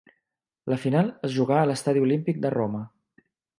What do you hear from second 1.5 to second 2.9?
a l'Estadi Olímpic de Roma.